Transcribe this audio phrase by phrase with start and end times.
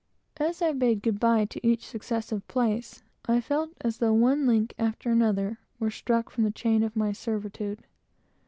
[0.37, 4.73] As I bade good by to each successive place, I felt as though one link
[4.79, 7.83] after another were struck from the chain of my servitude.